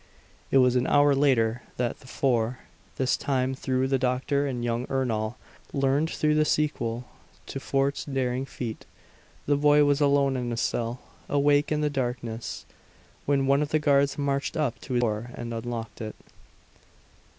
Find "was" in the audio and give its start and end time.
0.57-0.75, 9.85-10.01